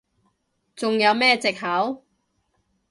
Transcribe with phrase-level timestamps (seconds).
[0.75, 2.03] 仲有咩藉口？